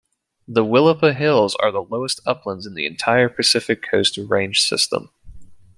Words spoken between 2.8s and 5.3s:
entire Pacific Coast Range system.